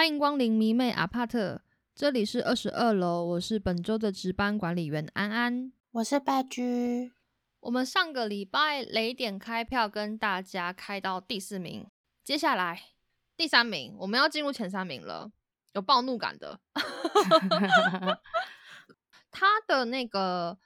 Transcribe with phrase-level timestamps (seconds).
[0.00, 1.60] 欢迎光临迷妹阿帕特，
[1.94, 5.74] 这里是二十二楼，我是本周的值班管理员安安。
[5.90, 7.12] 我是白居，
[7.60, 11.86] 我们上个礼拜雷点开票跟大家开到第四名，
[12.24, 12.80] 接下来
[13.36, 15.30] 第三名，我们要进入前三名了，
[15.74, 16.58] 有暴怒感的。
[19.30, 20.56] 他的那个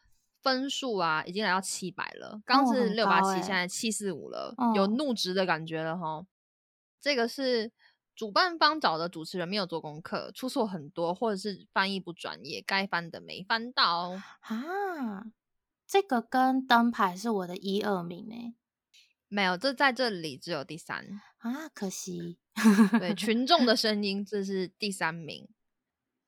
[0.42, 6.24] 分数啊，已经来到七百了，刚是六八七，现在七四五了，有怒值的感觉了哈。
[7.00, 7.72] 这个是
[8.14, 15.24] 主办方找的主持人没有做功课，出错很多，或者是翻译不专业，该翻的没翻到啊。
[15.86, 18.54] 这个跟灯牌是我的一二名呢，
[19.28, 22.38] 没有，这在这里只有第三啊，可惜。
[23.00, 25.48] 对 群众的声音，这是第三名。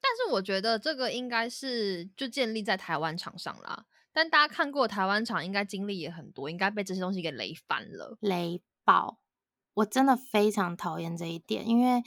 [0.00, 3.86] 但是我觉得这个应该是就建立在台湾场上啦。
[4.12, 9.20] 但大家看过台湾场，应该经历也很多，应该被这些东西给雷翻了，雷爆。
[9.76, 12.02] 我真的非常讨厌这一点，因为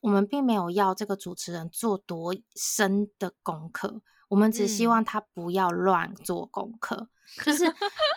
[0.00, 7.08] 我们并没有要这个主持人做多深的功课，我们只希望他不要乱做功课。
[7.44, 7.64] 就是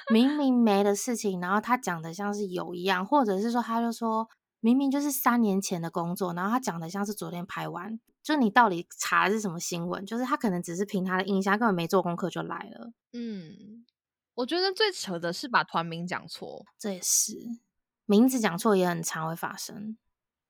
[0.09, 4.29] 明明没的事情，然后他讲的像是有一样，或者是说他就说
[4.61, 7.99] 明明就是三年前的工作，然后他讲的像是昨天拍完。
[8.23, 10.05] 就你到底查的是什么新闻？
[10.05, 12.91] 就是他可能只是凭他的印象，根本没做功课就来了。
[13.13, 13.85] 嗯，
[14.35, 17.33] 我觉得最扯的是把团名讲错，这也是
[18.11, 19.97] 名字讲错也很常会发生。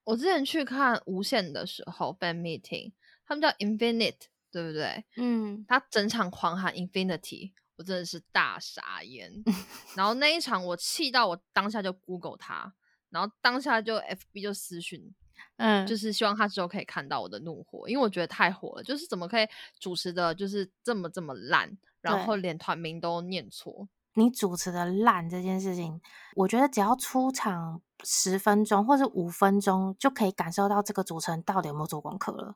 [0.03, 2.91] 我之前去看无限的时候，fan meeting，
[3.23, 5.05] 他们叫 Infinite，对不对？
[5.17, 9.31] 嗯，他整场狂喊 Infinity，我真的是大傻眼。
[9.95, 12.73] 然后那一场我气到我当下就 Google 他，
[13.11, 15.13] 然后当下就 FB 就私讯。
[15.57, 18.83] 嗯，就是希望他之后可以看到我的怒火，因为我觉得太火了。
[18.83, 19.47] 就是怎么可以
[19.79, 23.87] 主持的，就是这么这么烂，然后连团名都念错。
[24.13, 26.01] 你主持的烂这件事情，
[26.35, 32.55] 我觉得只要出场十分钟或者五分钟，就可以感受到这个主持人到底有没有做功课了。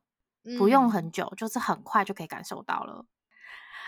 [0.57, 3.05] 不用很久，就是很快就可以感受到了。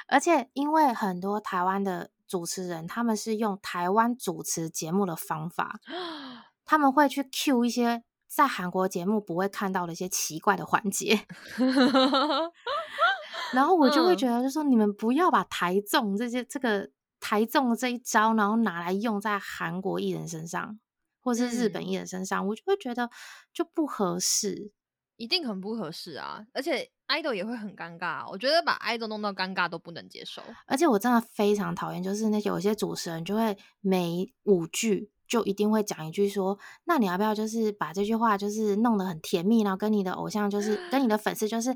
[0.07, 5.79] 而且因为很多台湾的主持人，他们是用台湾主持节目的方法，
[6.65, 8.03] 他们会去 cue 一些。
[8.29, 11.25] 在韩国节目不会看到的一些奇怪的环节，
[13.53, 16.89] 然后我就会觉得，就说你们不要把台中这些这个
[17.19, 20.79] 台中的这一招，然后拿来用在韩国艺人身上，
[21.21, 23.09] 或是日本艺人身上，我就会觉得
[23.53, 24.71] 就不合适，
[25.15, 26.45] 一定很不合适啊！
[26.53, 30.41] 而且 idol 也会很尴尬，我觉得把 idol 弄到尴尬都不能接受。
[30.65, 35.11] 而且我真的非常讨厌，就是那些有些主持人就会每五句。
[35.27, 41.75] 就一定会讲一句说，那你要不要就是把这句话就是弄得很甜蜜，然后跟你的偶像就是跟你的粉丝就是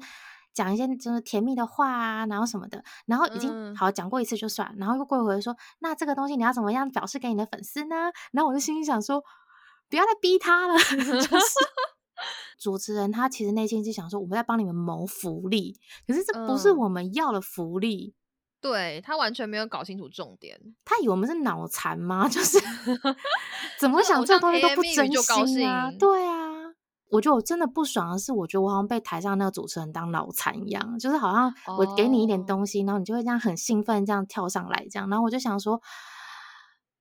[0.53, 8.11] 讲一些就是甜蜜的话啊，然后什么的，然后已经好讲过一次就算，然后又过一会说，那这个东西你要怎么样表示给你的粉丝呢？
[8.31, 9.23] 然后我就心里想说，
[9.89, 11.55] 不要再逼他了， 就是
[12.59, 18.13] 主持人他其实内心是想说，我们在帮你们谋福利，可是这不是我们要的福利。
[18.61, 22.29] 对他完全没有搞清楚重点，他以为我们是脑残吗？
[22.29, 22.59] 就是
[23.79, 25.11] 怎么想这东西都不真
[25.47, 25.91] 心啊！
[25.97, 26.40] 对啊，
[27.11, 35.81] 我觉得我真的不爽的是，我觉得我好像被台上那个主持人当脑残一样，就是好像我给你一点东西，然后你就会这样很兴奋这样跳上来这样，然后我就想说，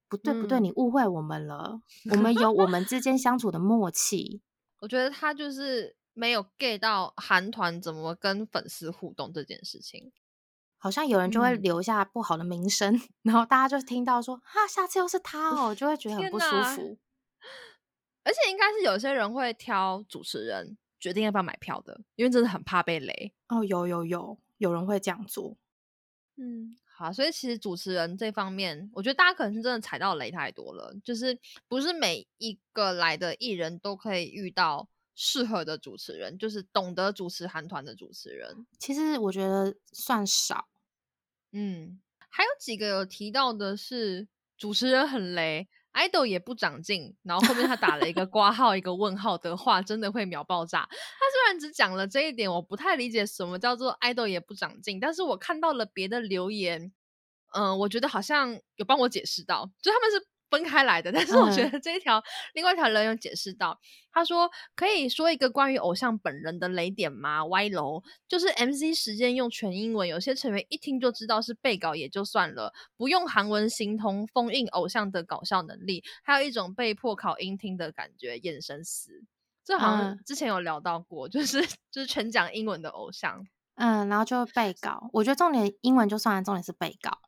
[0.09, 4.43] 不对不对，你误会我们了，我们有我们之间相处的默契。
[4.81, 10.13] 我觉得他就是没有 get 到韩团怎么跟粉丝互动这件事情。
[10.83, 16.99] 好像有人就会留下不好的名声， 然后大家就听到说啊，下次又是他哦，就会觉得很不舒服。
[18.31, 23.65] 而且应该是有些人会挑主持人决定要不要买票的，因为真的很怕被雷哦。
[23.65, 25.57] 有有有，有人会这样做。
[26.37, 31.37] 嗯，好，所以其实主持人这方面，我觉得大家可能是真的踩到雷太多了，就是
[31.67, 34.89] 不是每一个来的艺人都可以遇到。
[35.23, 40.67] 适合的主持人就是懂得主持韩团的主持人，其实我觉得算少。
[41.53, 42.01] 嗯，
[42.31, 50.89] 还有几个有提到的是主持人很雷，idol 也不长进，然后后面他打了一个挂号一个问号的话，真的会秒爆炸。
[50.91, 50.97] 他
[51.33, 56.93] 虽然只讲了这一点，我不太理解什么叫做 idol 也不长进，但是我看到了别的留言，
[57.55, 60.27] 嗯，我觉得好像有帮我解释到，就他们是。
[60.51, 62.23] 分开来的， 但是我觉得这一条
[62.55, 63.79] 另外一条人有解释到，
[64.13, 67.45] 他说可以说一个关于偶像本人的雷点吗？
[67.47, 79.23] 歪楼就是 MC 时间用全英文，有些成员一听就知道是背稿也就算了，不用韩文形同封印偶像的搞笑能力，还有一种被迫考音听的感觉，眼神死。
[79.63, 81.61] 这好像之前有聊到过，就是
[81.93, 87.19] 就是全讲英文的偶像，嗯，然后就背稿，我觉得重点英文就算了，重点是背稿。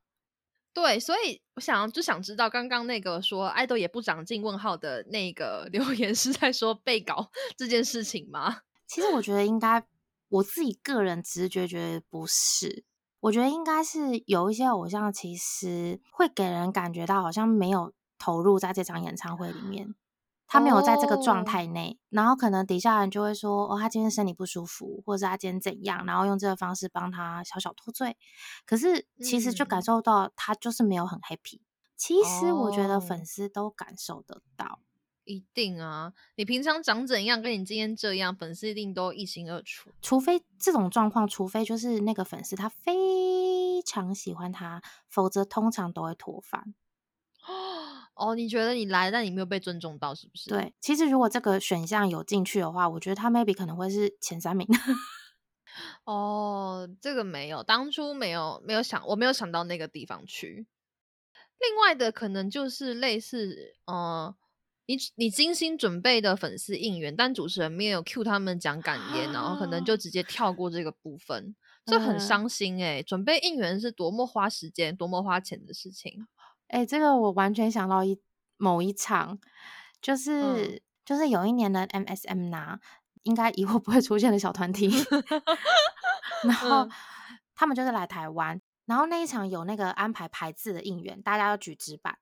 [0.75, 8.61] 对，所以我想就想知道，刚刚那个说爱豆也不长进问号的那个 留言是在说被搞这件事情吗？
[8.89, 9.85] 其实我觉得应该，
[10.29, 12.85] 我自己个人直觉觉得不是，
[13.21, 19.95] 我觉得应该是有一些偶像其实会给人感觉到好像没有投入在这场演唱会里面。
[20.53, 28.19] 他没有在这个状态内，然后可能底下人就会说：“哦，他今天身体不舒服，或者他今天怎样？”然后用这个方式帮他小小脱罪。
[28.67, 31.63] 可是其实就感受到他就是没有很 happy。
[31.97, 34.81] 其实我觉得粉丝都感受得到，
[35.25, 36.13] 一定啊！
[36.35, 39.91] 你平常长怎样，跟你今天这样，粉丝一定都一清二楚。
[40.03, 46.75] 除非这种状况，除非就是那个粉丝他非常喜欢他，否则通常都会脱饭。
[48.15, 50.51] 哦，你觉得你来，但你没有被尊重到，是不是？
[50.51, 54.67] 对，其实如果这个选项有进去的话，我觉得他 maybe 可能会是前三名。
[56.05, 60.67] 哦，这个没有，当初没有没有想，我没有想到那个地方去。
[61.59, 64.35] 另外的可能就是类似，呃，
[64.87, 71.55] 你你精心准备的粉丝应援，但主持人没有 cue 他们讲感言，然后可能就直接跳过这个部分，
[71.87, 73.03] 这很伤心哎。
[73.03, 76.27] 准备应援是多么花时间、多么花钱的事情。
[76.73, 78.19] 哎，这个我完全想到一
[78.57, 79.39] 某一场，
[80.01, 82.79] 就是就是有一年的 MSM 呐，
[83.25, 84.91] 应该以后不会出现的小团体，
[86.45, 86.89] 然后
[87.55, 92.17] 他们就是来台湾，然后那一场有那个安排排字的应援，大家要举纸板，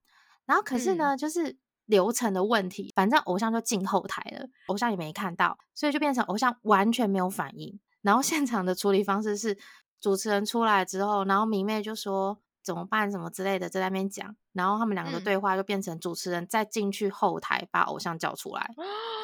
[0.46, 1.56] 然后可是呢，就是
[1.86, 9.56] 流程的问题，反正偶像就进后台了，偶像也没看到，所以就变成偶像完全没有反应，然后现场的处理方式是
[10.00, 12.40] 主持人出来之后，然后明妹就说。
[12.62, 13.10] 怎么办？
[13.10, 18.70] 什么之类的，在那边讲，然后他们两个的对话就变成主持人再进去后台把偶像叫出来，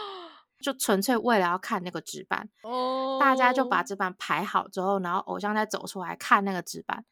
[0.63, 2.49] 就纯粹为了要看那个纸板。
[2.63, 7.05] 哦，大家就把纸板排好之后，然后偶像再走出来看那个纸板，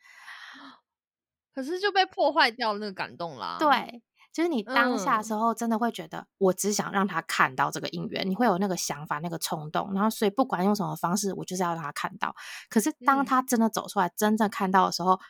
[1.55, 3.57] 可是就被破坏掉那个感动啦。
[3.59, 12.35] 对，就是你当下时候真的会觉得，我只想让他看到这个应援，你会有那个想法、那个冲动，然后所以不管用什么方式，我就是要让他看到。
[12.71, 15.21] 可是当他真的走出来，真正看到的时候。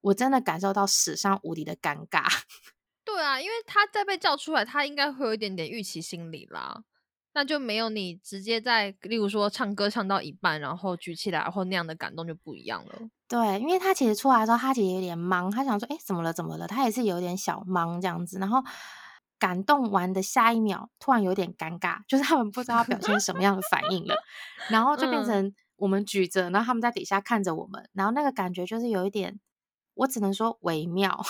[0.00, 2.24] 我真的感受到史上无敌的尴尬。
[3.04, 6.84] 对啊，因为他在被叫出来，他应该会有一点点预期心理啦。
[7.34, 12.98] 那就没有你直接在，例如说唱歌唱到一半，然后举起来，然后那样的感动就不一样了。
[13.28, 16.32] 对，因为他其实出来的时候，他其实有点忙，他想说：“哎，怎么了？
[16.32, 18.38] 怎么了？”他也是有点小忙这样子。
[18.38, 18.62] 然后
[19.38, 24.16] 感动完的下一秒，突然有点尴尬，就是他们不知道表现什么样的反应了。
[24.68, 29.38] 然后就变成我们举着，然后他们在底下看着我们，然后那个感觉就是有一点。
[29.98, 31.20] 我只能说微妙，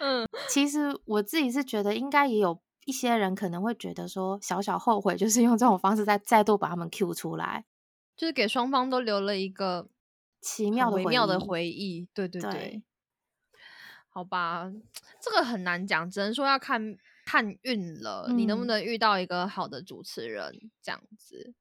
[0.00, 7.66] 嗯，其实我自己是觉得，应该也有一些人可能会觉得说，小小后悔，就是用这种方式再再度把他们 Q 出来，
[8.16, 9.88] 就是给双方都留了一个
[10.40, 12.08] 奇妙的微妙的回忆。
[12.14, 12.82] 对对对，
[14.08, 14.72] 好吧，
[15.20, 16.96] 这个很难讲，只能说要看
[17.26, 21.54] 看运了，你能不能遇到一个好的主持人这样子。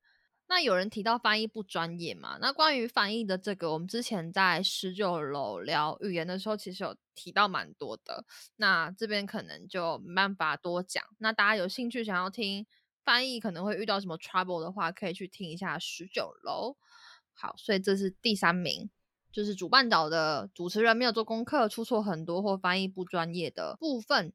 [0.54, 2.38] 那有人提到翻译不专业嘛？
[2.40, 8.24] 那关于翻译的这个，我们之前在十九楼聊语言的时候，其实有提到蛮多的。
[8.58, 11.04] 那这边可能就没办法多讲。
[11.18, 12.68] 那大家有兴趣想要听
[13.04, 16.78] 翻译可能会遇到什么 trouble 的话，可以去听一下十九楼。
[17.34, 18.92] 好，所以这是第三名，
[19.32, 24.32] 就是主办岛的主持人没有做功课，出错很多或翻译不专业的部分。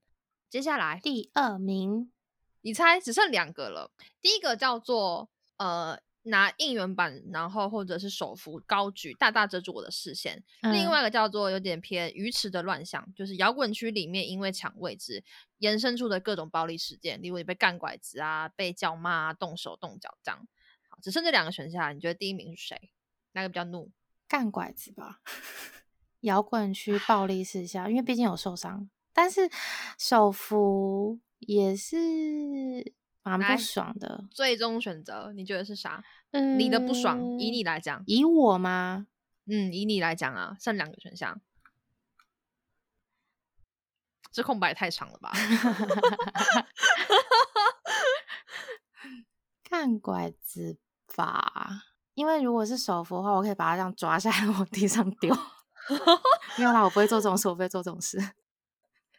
[0.50, 2.10] 接下来第二名，
[2.62, 3.92] 你猜只剩两个了。
[4.20, 5.30] 第一个叫做。
[5.58, 10.42] 呃，拿应援板，然后或者是手幅高举，大大遮住我的视线。
[10.60, 15.24] 另外一个叫做有点偏愚痴的乱象，就是摇滚区里面因为抢位置
[15.58, 20.46] 延伸出的各种暴力事件，例如你被干拐子啊，被叫骂、动手动脚这样。
[20.88, 22.90] 好，只剩这两个选项，你觉得第一名是谁？
[23.32, 23.90] 哪个比较怒？
[24.26, 25.20] 干拐子吧。
[26.20, 29.48] 摇滚区暴力事项，因为毕竟有受伤，但是
[29.96, 32.92] 手幅也是。
[33.36, 36.02] 蛮不爽的，最终选择你觉得是啥？
[36.30, 39.06] 嗯，你的不爽，以你来讲，以我吗？
[39.46, 41.40] 嗯，以你来讲啊，剩两个选项，
[44.30, 45.32] 这空白太长了吧？
[49.64, 50.78] 看拐子
[51.16, 55.34] 吧，因为如果是手扶的话，我可以把它这样抓下来往地上丢。
[56.56, 58.18] 没有啦，我不会做这种事，我不会做这种事。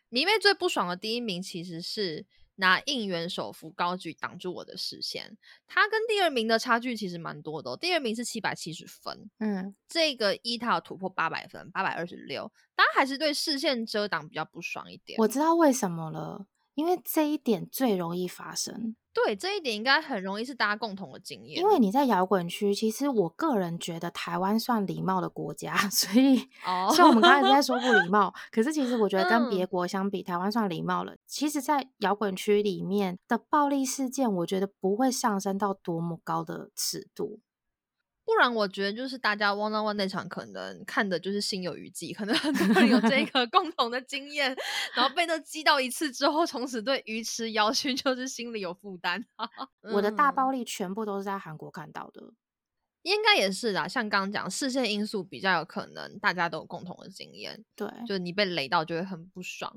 [0.10, 2.26] 迷妹最不爽的第一名其实是。
[2.60, 7.76] 拿应援手幅高举挡住我的视线，他跟第二名的差距其实蛮多的。
[7.78, 15.18] 第二名是七百七十分，嗯，这个一他突破八百分，八百二十六，大家还是对视线遮挡比较不爽一点。
[15.20, 18.96] 我知道为什么了，因为这一点最容易发生。
[19.12, 21.60] 对，这一点应该很容易是大家共同的经验。
[21.60, 31.16] 因为你在摇滚区，其实我个人觉得台湾算礼貌的国家， 所以哦，像我们刚才在说不礼貌，可是其实我觉得跟别嗯国相比，台湾算礼貌了。
[31.26, 37.40] 其实，在摇滚区里面的暴力事件，我觉得不会上升到多么高的尺度。
[38.30, 44.56] 不然我觉得就是大家 one on one 那场可能看的就是心有余悸，可能很多人有这 个共同的经验，
[44.94, 49.26] 然后被那击到一次之后，从此对鱼池摇区就是心里有负担。
[49.94, 52.22] 我的大嗯暴力全部都是在韩国看到的。
[53.02, 59.72] 应该也是啦，像刚刚讲视线因素比较有可能大家都有共同的经验，对，就是你被雷到就会很不爽，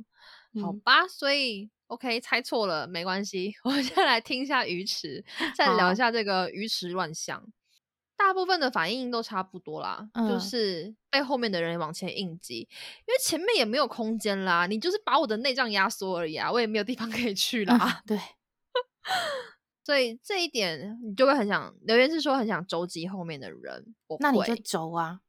[0.60, 1.08] 好嗯吧？
[1.08, 5.24] 所以 OK 猜错了没关系， 我们先来听一下鱼池，
[5.56, 7.42] 再聊一下这个鱼池乱象。
[8.16, 17.76] 大部分的反应都差不多啦，就嗯是被后面的人往前应激，因为前面也没有空间啦，你就是把我的内脏压缩而已啊，我也没有地方可以去啦。
[17.76, 18.16] 啊，对，
[19.84, 25.20] 所以这一点你就会很想留言是说很想肘击后面的人，我那你就会轴啊，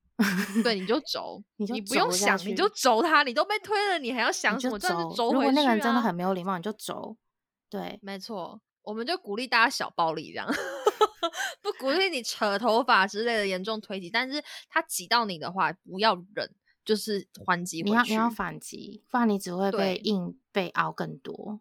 [0.63, 4.77] 对你就 肘，你就不用想，你就去肘他，你都被推了，你还要想什么？
[4.77, 5.11] 轴。
[5.15, 7.17] 肘回去如果那个人真的啊很没有礼貌，你就轴。
[7.69, 10.47] 对，没错，我们就鼓励大家小暴力这样，
[11.61, 16.49] 不鼓励你扯头发之类的严重推挤，但是他挤到你的话，不要忍，
[16.83, 17.81] 就是还击。
[17.81, 21.59] 你要你要反击，不然你只会被硬被凹更多。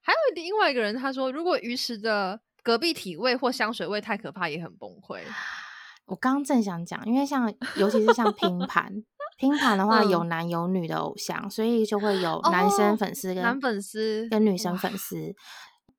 [0.00, 5.20] 还有另外一个人他说，如果鱼池的隔壁体味或香水味太可怕，也很崩溃。
[6.06, 9.04] 我刚刚正想讲，因为像尤其是像拼盘，
[9.36, 15.34] 拼盘的话有嗯男有女的偶像，所以就会有男生哦粉丝跟、男粉丝跟女生粉丝。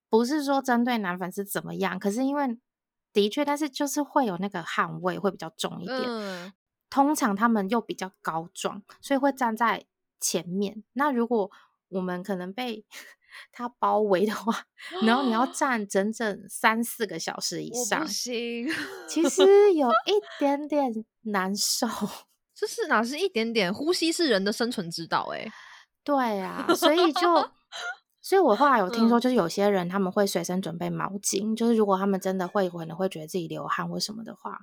[0.10, 2.58] 不是说针对男粉丝怎么样，可是因为
[3.14, 6.02] 的确，但是就是会有那个汗味会比较重一点。
[6.06, 6.54] 嗯，
[6.90, 9.86] 通常他们又比较高壮，所以会站在
[10.20, 10.84] 前面。
[10.94, 11.52] 那如果
[11.90, 12.86] 我们可能被
[13.52, 14.64] 他包围的话，
[15.04, 18.06] 然后你要 站整整三四个小时以上
[19.08, 21.88] 其实有一点点难受。
[22.54, 25.50] 这是哪是一点点呼吸是人的生存之道哎、
[26.04, 27.50] 对啊，所以就，
[28.30, 29.22] 所以我后来有听说，嗯。
[29.22, 34.60] 就是有些人他们会随身准备毛巾，就是如果他们真的会可能会觉得自己流汗或什么的话，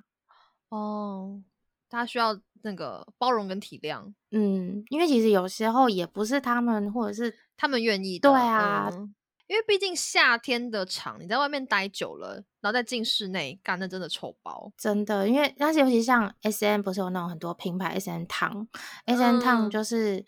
[0.69, 1.43] 哦，
[1.89, 8.31] 大家需要那个包容跟体谅，嗯，因为其实有时候也不是他们，或者是他们愿意的。
[8.31, 9.13] 对啊嗯。
[9.49, 14.73] 因为毕竟夏天的场，你在外面待久了，然后再进室内，干那真的臭包。
[14.77, 18.69] 真的，因为但是尤其像 S M 不是有那种很多品牌 S M 烫
[19.07, 19.71] ，S M 烫嗯。
[19.71, 20.25] 就是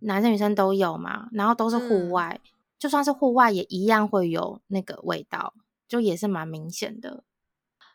[0.00, 2.10] 男生女生都有嘛，然后都是户嗯。
[2.10, 2.40] 外，
[2.80, 5.52] 就算是户外也一样会有那个味道，
[5.86, 7.24] 就也是蛮明显的。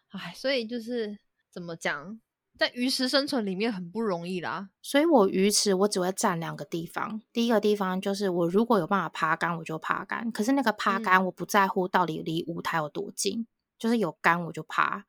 [0.10, 1.18] 哎，所以就是
[1.52, 2.22] 怎么讲，
[2.60, 4.70] 在鱼池生存里面很不容易啦。
[4.84, 10.32] 所以我鱼池我只会站两个地方，第一个地方就是我如果有办法爬杆，我就爬杆。
[10.32, 13.48] 可是那个爬杆嗯我不在乎到底离舞台有多近，
[13.80, 15.06] 就是有杆我就爬，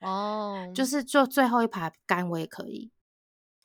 [0.00, 2.92] 哦， 就是就最后一排杆我也可以。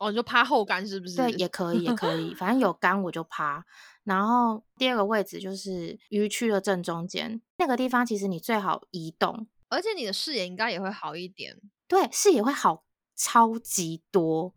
[0.01, 1.17] 哦，你就趴后杆是不是？
[1.17, 3.63] 对，也可以，也可以，反正 有杆我就趴。
[4.03, 11.55] 然后第二个位置就是鱼区的正中间，那个地方其实你最好移动，而且你的视野应该也会好一点。
[11.88, 12.84] 对，视野会好
[13.15, 14.55] 超级多。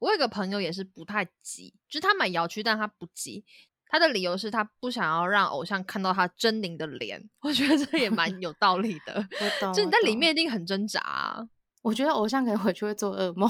[0.00, 3.44] 我有一个朋友也是不太急，就是他买摇区，但他不急。
[3.86, 9.24] 他的理由是他不想要让偶像看到他狰狞的脸，我觉得这也蛮有道理的。
[9.72, 11.48] 就你在里，面一定很挣扎、啊。
[11.82, 13.48] 我觉得偶像可能回去会做噩梦。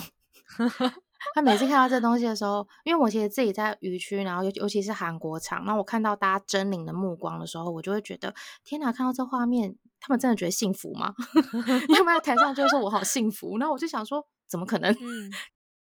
[1.35, 8.93] 他每次看到这东西的时候，因为我其实自己在渔区，然后尤尤其是韩国场，然后我看到大家狰狞的目光的时候，我就会觉得天哪！
[8.93, 11.14] 看到这画面，他们真的觉得幸福吗？
[11.88, 14.93] 因为他们在台上就会说我好幸福，然后我就想说，怎么可能？
[14.93, 15.31] 嗯，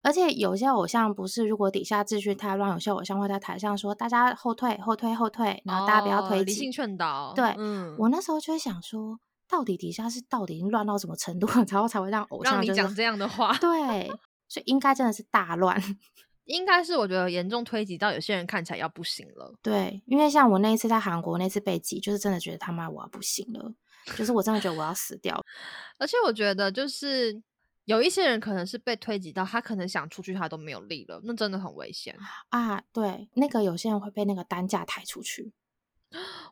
[0.02, 6.44] 而且有些偶像不是，如果底下秩序太乱，有些偶像会在台上说大家后退、后退、后退，然后大家不要哦推挤。
[6.44, 7.32] 理性劝导。
[7.34, 14.10] 对嗯，我那时候就会想说，到底底下是到底已经乱到什么程度了，然后才会让偶像就是让你讲这样的话，对，
[14.52, 15.80] 所以应该真的是大乱。
[16.44, 19.54] 应该是我觉得严重推挤到有些人看起来要不行了。
[19.62, 23.72] 对，因为像我那一次在韩国那次被挤，就是真的觉得他妈我要不行了，
[24.18, 25.42] 就是我真的觉得我要死掉了。
[25.96, 27.40] 而且我觉得就是
[27.84, 32.14] 有一些人可能是被推挤到，他可能想出去他都没有力了，那真的很危险。
[32.50, 32.82] 啊！
[32.92, 35.52] 对，那个有些人会被那个担架抬出去，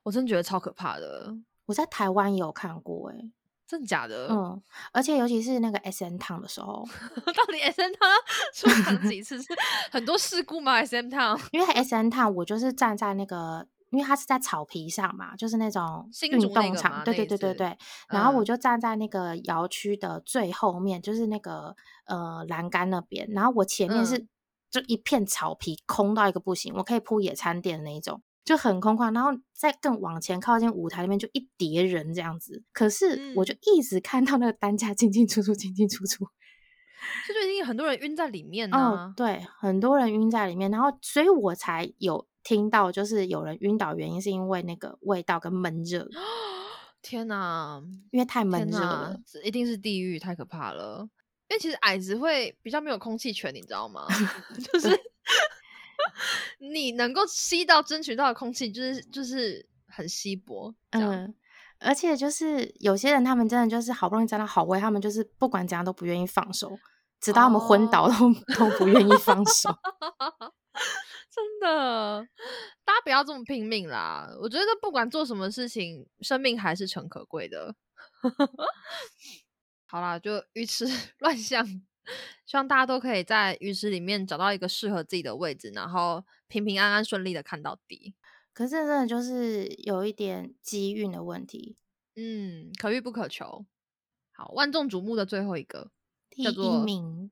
[0.04, 3.33] 我真的觉得超可怕的，我在台湾也有看过、欸，
[3.71, 4.27] 真的假的？
[4.31, 4.61] 嗯，
[4.93, 6.85] 而且尤其是那个 S M 烫的时候，
[7.25, 8.11] 到底 S M 汤
[8.53, 9.41] 出场几次？
[9.41, 9.47] 是
[9.93, 17.79] 很多事故吗？S M 汤 因为 S M 烫我就是站在那个，因为它是在草皮上嘛，就是那种运动场，对对对对对。
[18.09, 24.29] 然后我嗯就站在那个摇区的最后面，就是那个呃栏杆那边，然后我前面是嗯
[24.69, 28.21] 就一片草皮，空到一个不行，我可以铺野餐垫的那一种。
[28.45, 32.63] 就很空旷，然后再更往前靠近舞台那边就一叠人这样子。
[32.73, 36.27] 可是我就一直看到那个担架进进出出，进进出出，
[37.27, 46.09] 这就已经很多人晕在里面呢、哦，对，很多人晕在里面，然后所以我才有听到，就是有人晕倒原因是因为那个味道跟闷热，
[47.03, 51.09] 天哪，因为太闷热了。，这一定是地狱，太可怕了。
[51.49, 54.07] 因为其实矮子会比较没有空气权，你知道吗？
[54.73, 54.89] 就是
[56.59, 60.75] 你能够吸到、争取到的空气，就是就是很稀薄。
[60.91, 61.35] 嗯，
[61.79, 66.79] 而且就是有些人，他们真的就是好不容易站到好位，他们就是不管怎样都不愿意放手，
[67.21, 68.11] 直到他们昏倒哦
[68.57, 69.71] 都、都不愿意放手。
[71.31, 72.27] 真的，
[72.85, 74.29] 大家不要这么拼命啦！
[74.43, 77.75] 我觉得不管做什么事情，生命还是诚可贵的。
[79.87, 80.87] 好啦，就鱼池
[81.21, 81.65] 乱象，
[82.47, 88.14] 希望大家都可以在鱼池里面找到一个适合自己的位置，然后平平安安、顺利的看到底。
[88.52, 91.76] 可是真的就是有一点机运的问题。
[92.17, 93.64] 嗯，可遇不可求。
[94.33, 95.90] 好，万众瞩目的最后一个，
[96.29, 97.31] 第一叫做名，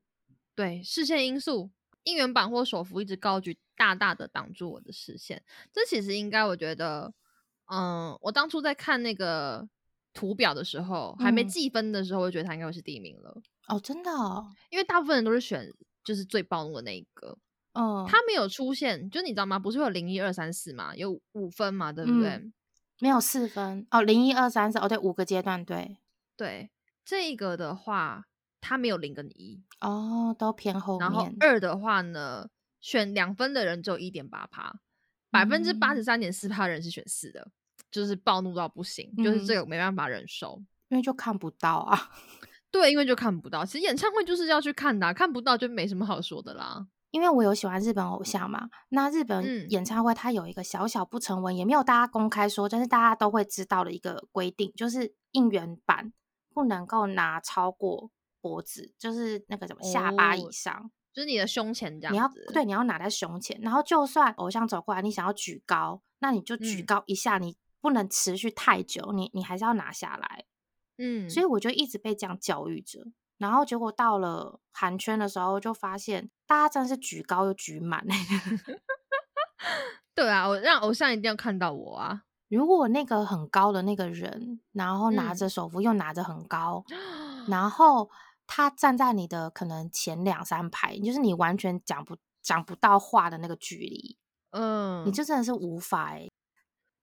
[0.55, 1.71] 对视线因素，
[2.05, 5.43] 应援板或手幅一直高举，大大的挡住我的视线。
[5.73, 7.13] 这其实应该，我觉得，
[7.67, 9.69] 嗯，我当初在看那个
[10.15, 15.73] 图表的时候，还没嗯计分的时候，我就觉得他应该会是第一名了，哦，真的哦，因为大部分人都是选
[16.03, 17.39] 就是最暴怒的那一个，
[17.75, 19.59] 哦，他没有出现，就你知道吗？
[19.59, 22.31] 不是有零一二三四嘛，有五分嘛，对不对？
[22.31, 22.53] 嗯
[23.01, 23.87] 没有四分。
[23.93, 25.99] 哦，零一二三四哦，对，五个阶段，对，
[26.37, 26.69] 对，
[27.05, 28.27] 这个的话，
[28.61, 32.49] 他没有零跟一，哦，都偏后然后，二的话呢，
[32.81, 34.81] 选两分的人只有一点八趴，
[35.31, 36.05] 百分之八十嗯。
[36.05, 37.49] 三点四趴人是选四的，
[37.89, 39.57] 就是暴怒到不行，就是这嗯。
[39.61, 40.61] 个没办法忍受。
[40.89, 42.11] 因为就看不到啊。
[42.71, 43.65] 对，因为就看不到。
[43.65, 46.87] 其实演唱会就是要去看的啊、看不到就没什么好说的啦。
[47.11, 56.13] 因为我有喜欢日本偶像嘛，那日嗯本演唱会它有一个小小不成文，也没有大家公开说，但是大家都会知道的一个规定，就是应援板
[56.53, 58.11] 不能够拿超过
[58.43, 70.45] 脖子，就是那个什么下巴以哦上，就是你的胸前这样你要子，对你要拿在胸前，然后就算偶像走过来，你想要举高，那你就举嗯高一下，你不能持续太久，你你还是要拿下来。
[70.99, 73.07] 嗯，所以我就一直被这样教育着。
[73.39, 78.05] 然后结果到了韩圈的时候，就发现大家真的是举高又举满。
[80.15, 82.25] 对啊，我让偶像一定要看到我啊。
[82.51, 86.85] 如果那个很高的那个人，然后拿嗯着手幅又拿着很高，
[87.47, 88.11] 然后
[88.47, 94.17] 他站在你的可能前两三排，就是你完全讲不讲不到话的那个距离，
[94.51, 96.28] 嗯，你就真的是无法哎、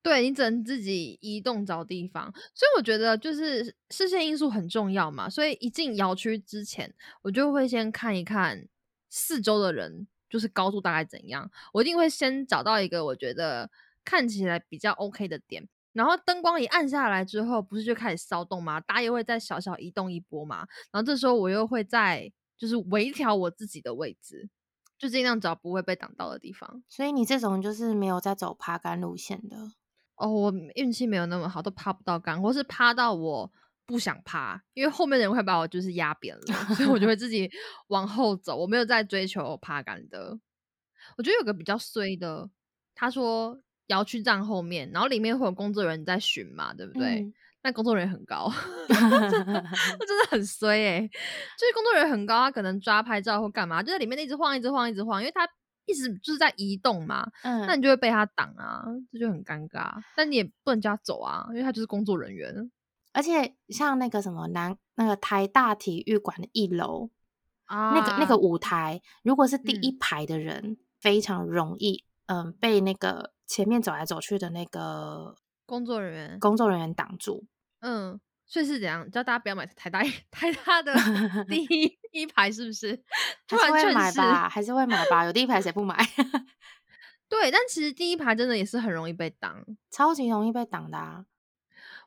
[0.06, 5.28] 对你只能自己移动找地方，所以我觉得就是视线因素很重要嘛。
[5.28, 8.68] 所以一进窑区之前，我就会先看一看
[9.10, 11.50] 四周的人，就是高度大概怎样。
[11.74, 13.72] 我一定会先找到一个我觉得
[14.04, 18.80] 看起来比较 OK 的点，然后灯光一暗下来之后，不是就开始骚动吗？
[18.80, 20.68] 大家又会再小小移动一波嘛。
[20.92, 24.48] 然后这时候我又会再就是微调我自己的位置，
[25.00, 26.84] 就尽量找不会被挡到的地方。
[26.88, 29.72] 所以你这种就是没有在走爬杆路线的。
[30.16, 33.52] 哦，我运气没有那么好，都趴不到杆，或是趴到我
[33.86, 37.50] 不想趴，因为后面的人会把我就是压扁了，所以我就会自己
[37.90, 38.56] 往后走。
[38.56, 40.38] 我没有在追求趴杆的。
[41.18, 42.50] 我觉得有个比较衰的，
[42.96, 47.22] 他说摇去站后面，然后里面会有工作人员在巡嘛，对不对？
[47.22, 47.34] 嗯
[47.66, 48.48] 但工作人员很高，
[48.90, 55.50] 那真的很衰哎、就是工作人员很高，他可能抓拍照或干嘛，就在里面一直晃，一直晃，一直晃，因为他
[55.86, 60.02] 一直就是在移动嘛，嗯，那你就会被他挡啊，这就很尴尬。
[60.16, 62.72] 但你也不能叫他走啊，因为他就是工作人员
[63.14, 67.10] 而且像那个什么南那个台大体育馆的一楼，
[67.66, 67.94] 啊。
[67.94, 77.46] 那个那个舞台，如果是第嗯一排的人，非常容易，嗯，被那个前面走来走去的那个工作人员，工作人员挡住。
[77.80, 79.10] 嗯，所以是怎样？
[79.10, 80.94] 叫大家不要买台大台大的
[81.50, 82.96] 第一一排，是不是？
[83.48, 83.94] 突还是会。
[83.94, 85.98] 买吧，还是会买吧，有第一排谁不买？
[87.28, 89.66] 对，但其实第一排真的也是很容易被挡。
[89.90, 91.26] 超级容易被挡的啊。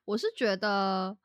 [0.04, 1.18] 我是觉得，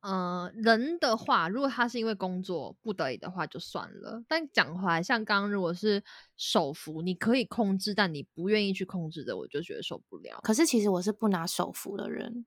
[0.00, 4.22] 呃，人的话，如果他是因为工作不得已的话，就算了。
[4.28, 6.02] 但讲回来，像刚刚如果是
[6.36, 10.38] 手幅，你可以控制，但你不愿意去控制的，我就觉得受不了。
[10.42, 12.46] 可是其实我是不拿手幅的人，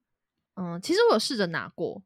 [0.55, 2.01] 嗯，其实我有试着拿过，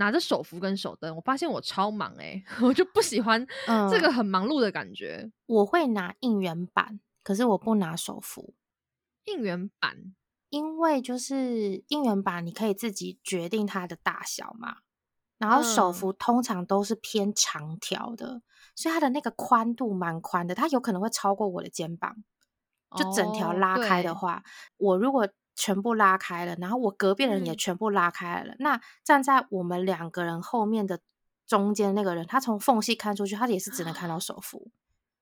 [0.00, 3.46] 拿着手扶跟手灯，我发现我超忙诶、 我就不喜欢
[3.90, 5.30] 这个嗯很忙碌的感觉。
[5.44, 8.54] 我会拿应援板，可是我不拿手扶。
[9.24, 10.14] 应援板，
[10.48, 14.78] 因为就是应援板，你可以自己决定它的大小嘛。
[15.38, 18.42] 然后手嗯幅通常都是偏长条的，
[18.74, 22.16] 所以它的那个宽度蛮宽的，它有可能会超过我的肩膀。
[22.96, 24.42] 就整条拉开的哦话，
[24.76, 25.28] 我如果
[25.60, 27.56] 全部拉开了，然后我隔壁的人也嗯。
[27.56, 31.00] 全部拉开了，那站在我们两个人后面的
[31.46, 34.70] 中间那个人，他从缝隙看出去，他也是只能看到手幅。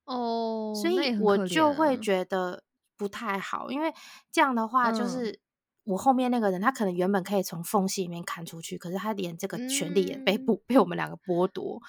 [0.04, 2.62] 哦，所以我就会怜觉得
[2.96, 3.92] 不太好，因为
[4.30, 5.08] 这样的话，就嗯。
[5.08, 5.40] 是
[5.84, 10.44] 我后面那个人，他可能原本可以从缝隙里面看出去，可是他连这个权利也被嗯。
[10.44, 11.80] 不、被我们两个剥夺。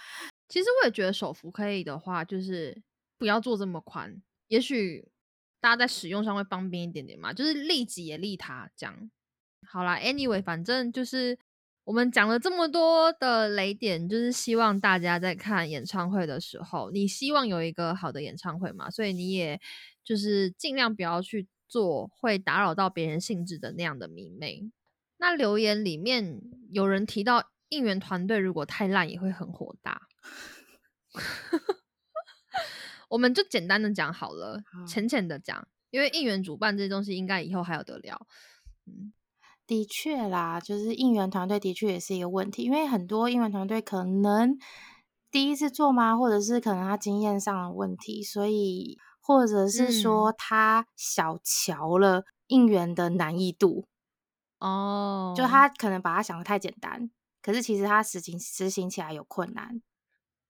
[0.48, 2.82] 其实我也觉得手幅可以的话，就是
[3.20, 5.12] 不要做这么宽，也许
[5.60, 9.12] 大家在使用上会方便一点点嘛，就是利己也利他这样。
[9.68, 11.38] 好啦，anyway，反正就是
[11.84, 19.60] 我们讲了这么多的雷点，就是希望大家在看演唱会的时候，你希望有一个好的演唱会嘛，所以你也
[20.04, 24.72] 就是尽量不要去做会打扰到别人兴致的那样的迷妹。
[25.18, 26.42] 那留言里面
[26.72, 30.08] 有人提到应援团队如果太烂也会很火大，
[33.10, 38.28] 我们就简单的讲好了，好浅浅的讲，因为应援主办这些东西应该以后还有得聊。
[38.86, 39.12] 嗯，
[39.68, 44.58] 的确啦，就是应援团队的确也是一个问题，因为很多应援团队可能
[45.30, 53.86] 第一次做吗，或者是可能他经验上的问题，所以或者是说他小瞧了应援的难易度，
[54.60, 59.82] 哦，就他可能把它想的太简单，可是其实他实行实行起来有困难。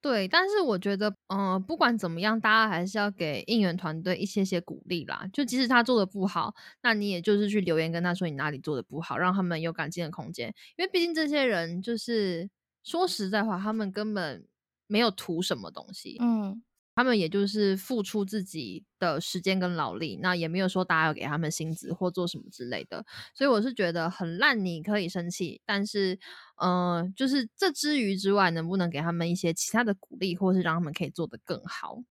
[0.01, 5.27] 对，但是我觉得，嗯、不管怎么样，大家还是要给应援团队一些些鼓励啦。
[5.33, 10.47] 就即使他做的不好，那你也就是去留言跟他说你哪里做的不好，让他们有改进的空间。
[10.77, 12.49] 因为毕竟这些人就是
[12.83, 14.45] 说实在话，他们根本
[14.87, 16.63] 没有图什么东西，嗯，
[16.99, 26.19] 他们也就是付出自己的时间跟劳力，那也没有说大家要给他们薪资或做什么之类的，所以我是觉得很烂，你可以生气，但是，
[26.57, 32.03] 呃，就是这之余之外，能不能给他们一些其他的鼓励，或是让他们可以做得更好？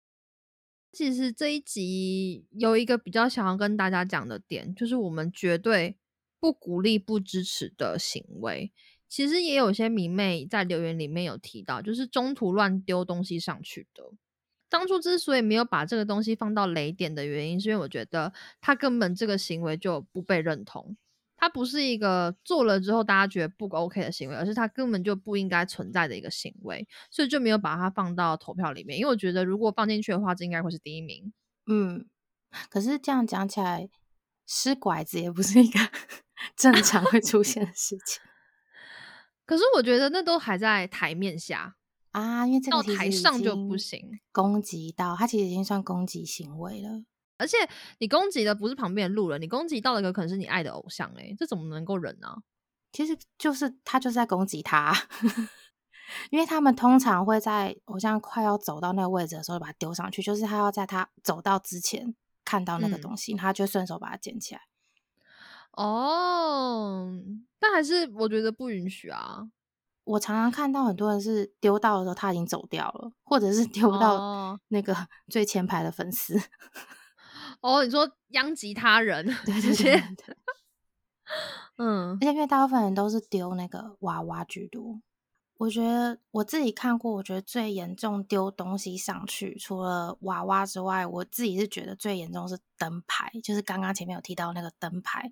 [0.91, 5.97] 其实这一集有一个比较想要跟大家讲的点，就是我们绝对
[6.39, 8.73] 不鼓励、不支持的行为。
[9.07, 14.03] 其实也有些迷妹在留言里面有提到，就是中途乱丢东西上去的。
[14.69, 20.95] 当初之所以没有把这个东西放到雷点的原因，是因为我觉得他根本这个行为就不被认同，
[21.35, 28.99] 他不是一个做了之后大家觉得不 OK 的行为，而是他根本就不应该存在的一个行为，所以就没有把它放到投票里面。
[28.99, 31.33] 因为我觉得如果放进去的话，这应该会是第一名。
[31.65, 32.05] 嗯，
[32.69, 33.89] 可是这样讲起来，
[34.45, 35.79] 失拐子也不是一个
[36.55, 38.21] 正常会出现的事情
[39.45, 41.75] 可是我觉得那都还在台面下，
[42.11, 44.19] 啊，因为这到台上就不行。
[44.31, 47.03] 攻击到他，其实已经算攻击行为了。
[47.37, 47.55] 而且
[47.99, 52.43] 你攻击的不是旁边的路人，你攻击到的有可能是你爱的偶像、欸，这怎么能够忍呢、
[52.91, 54.93] 其实就是他就是在攻击他，
[56.31, 64.61] 因为他们通常会在偶像快要走到那个位置的时候把它丢上去，就是他要在他走到之前看到那个嗯东西，他就顺手把它捡起来。
[65.71, 67.09] 哦，
[67.59, 69.49] 但还是我觉得不允许啊。
[70.09, 74.95] 我常常看到很多人是丢到的时候他已经走掉了，或者是丢到哦那个
[75.29, 76.41] 最前排的粉丝。
[77.61, 80.37] 哦，你说殃及他人，对这些对对，
[81.77, 85.01] 嗯而且因为大部分人都是丢那个娃娃居多。
[85.57, 95.31] 我觉得我自己看过，我觉得最严重丢东西上去，除了娃娃之外，我自己是觉得最严重是灯牌，就是刚刚前面有提到那个灯牌。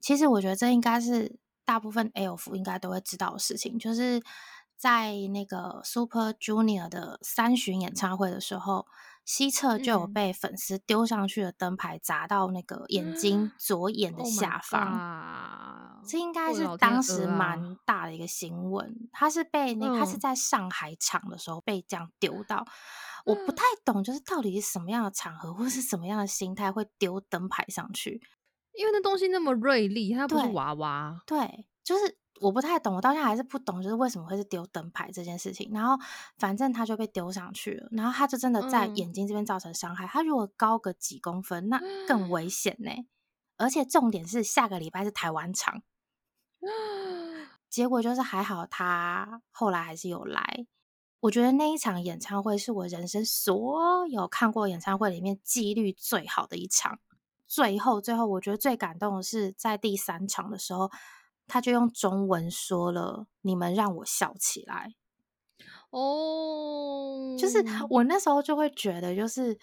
[0.00, 4.22] 其实我觉得这应该是大部分 L F 应该都会知道的事情，就是
[4.74, 8.86] 在那个 Super Junior 的三巡演唱会的时候，
[9.22, 16.00] 西侧就有嗯被粉丝丢上去的灯牌砸到那个眼睛左眼的 Oh 下方。
[16.06, 22.64] 这应该是当时蛮大的一个新闻，他是被那他是嗯在上海场的时候被这样丢到，
[23.26, 28.22] 我不嗯太懂，就是到底是什么样的场合或是什么样的心态会丢灯牌上去？
[28.78, 31.20] 因为那东西那么锐利，它不是对娃娃。
[31.26, 35.68] 对，就是我不太懂，我到现在还是不懂，就是为什么会是丢灯牌这件事情。
[35.72, 36.00] 然后
[36.36, 40.06] 反正他就被丢上去了，然后他就真的在嗯眼睛这边造成伤害。
[40.06, 42.90] 他如果高个几公分，那更危 险呢、
[43.56, 45.82] 而且重点是下个礼拜是台湾场。
[47.68, 50.66] 结果就是还好，他后来还是有来。
[51.18, 57.00] 我觉得那一场演唱会是我人生所有看过演唱会里面几率最好的一场。
[57.48, 60.90] 最后，最后，我觉得最感动的是在第三场的时候，
[61.46, 64.94] 他就用中文说了：“你们让我笑起来。”
[65.90, 69.58] 哦，就是我那时候就会觉得，就是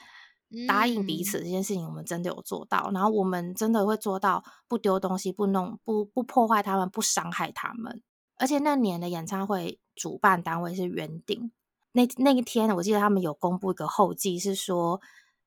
[0.68, 8.02] 答应彼嗯此这件事情，我们真的有做到，然后我们真的会做到不丢东西、不弄、不不破坏他们、不伤害他们。
[8.38, 11.52] 而且那年的演唱会主办单位是原定，
[11.92, 15.00] 那那一天我记得他们有公布一个后记，是说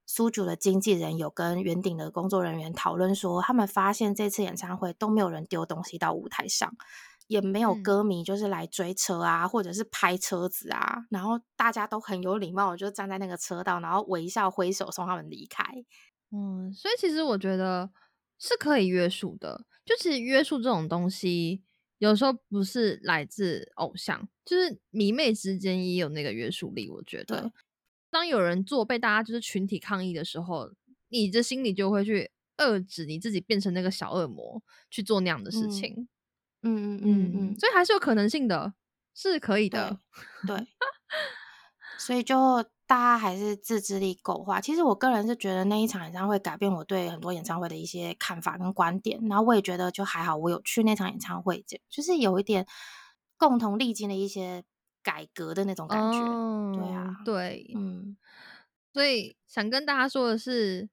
[0.09, 6.75] 苏主的经纪人有跟圆顶的工作人员讨论说，他们发现这次演唱会都没有人丢东西到舞台上，
[7.27, 15.63] 也没有嗯歌迷就是来追车啊，或者是拍车子啊，然后大家都很有礼貌，就站在那个车道，然后微笑挥手送他们离开。
[16.33, 17.91] 嗯，所以其实我觉得
[18.39, 19.67] 是可以约束的。
[19.85, 21.63] 就其实约束这种东西，
[21.99, 26.89] 有时候不是来自偶像，就是迷妹之间也有那个约束力。
[26.89, 27.53] 我觉得对，
[28.11, 30.71] 当有人做被大家就是群体抗议的时候，
[31.09, 36.09] 你这心里就会去遏制你自己变成那个小恶魔去做那样的事嗯情。
[36.63, 38.75] 嗯嗯嗯嗯，所以还是有可能性的，
[39.15, 40.01] 是可以的。
[40.47, 40.57] 对，
[41.99, 44.61] 所以就大家还是自制力够话。
[44.61, 52.67] 其实我个人是觉得那一场演唱会改变我对很多演唱会的一些看法跟观点，然后我也觉得就还好，我有去那场演唱会，就就是有一点
[53.37, 54.65] 共同历经的一些
[55.03, 56.19] 改革的那种感觉。
[56.79, 58.17] 对啊哦，对，嗯，
[58.93, 60.89] 所以想跟大家说的是，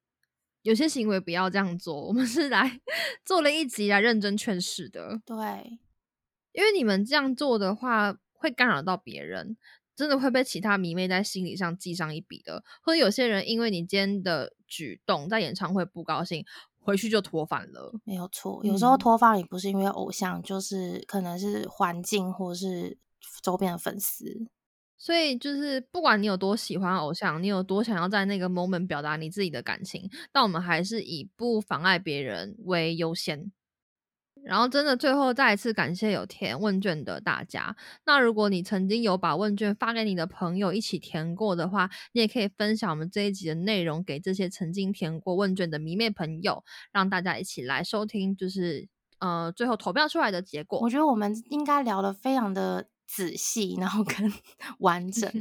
[0.62, 2.08] 有些行为不要这样做。
[2.08, 2.80] 我们是来
[3.26, 5.80] 做了一集来认真劝世的，对，
[6.54, 9.58] 因为你们这样做的话，会干扰到别人，
[9.96, 12.64] 真的会被其他迷妹在心理上记上一笔的。
[12.82, 16.46] 或者有些人因为你今天的举动，在演唱会不高兴，
[16.80, 17.94] 回去就脱饭了。
[18.04, 18.62] 没有错。
[18.64, 22.98] 有时候嗯脱发也不是因为偶像，就是可能是环境或是
[23.42, 24.48] 周边的粉丝。
[24.98, 33.52] 所以就是不管你有多喜欢偶像，你有多想要在那个 moment 表达你自己的感情，但我们还是以不妨碍别人为优先。
[34.44, 37.76] 然后真的最后再一次感谢有填问卷的大家。
[38.06, 48.88] 那如果你曾经有把问卷发给你的朋友一起填过的话，你也可以分享我们这一集的内容给这些曾经填过问卷的迷妹朋友，让大家一起来收听，就是
[49.20, 50.90] 呃最后投票出来的结果我。
[50.90, 54.34] 觉得我们应该聊的非常的仔细，然后跟
[54.80, 55.32] 完整。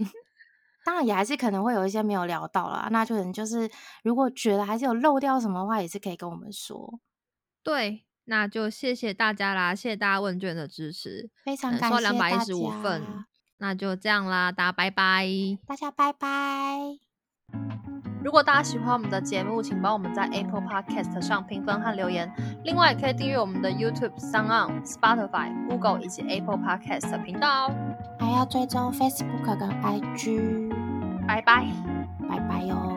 [0.84, 3.70] 当然也还是可能会有一些没有聊到啦，那就能就是
[4.02, 7.00] 如果觉得还是有漏掉什么的话，也是可以跟我们说。
[7.62, 13.02] 对，那就谢谢大家啦，谢谢大家问卷的支持，非常感谢大两百一十五份，
[13.56, 15.26] 那就这样啦，大家拜拜。
[15.66, 17.03] 大家拜拜。
[18.24, 22.32] 如果大家喜欢我们的节目，请帮我们在 Apple Podcast 上评分和留言。
[22.64, 27.74] 另外，也可以订阅我们的 YouTube、s o n On、Spotify、Google 以及 Apple Podcast 的频道哦。
[28.18, 30.72] 还要追踪 Facebook 跟 IG，
[31.26, 31.66] 拜拜。
[32.26, 32.93] 拜拜哟。